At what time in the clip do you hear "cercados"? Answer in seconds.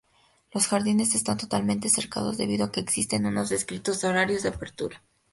1.87-2.35